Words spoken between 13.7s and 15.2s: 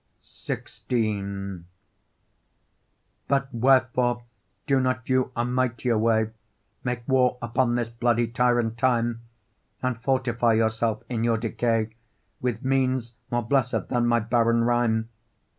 than my barren rhyme?